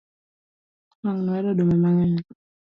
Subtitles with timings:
[1.03, 2.17] Wang'ni wayudo oduma mang'eny